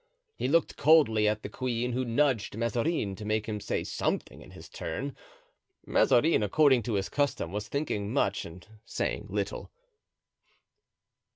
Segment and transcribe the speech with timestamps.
[0.35, 4.49] He looked coldly at the queen, who nudged Mazarin to make him say something in
[4.49, 5.15] his turn.
[5.85, 9.69] Mazarin, according to his custom, was thinking much and saying little.